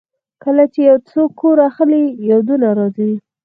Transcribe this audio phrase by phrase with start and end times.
[0.43, 3.11] کله چې یو څوک کور اخلي، یادونه راځي.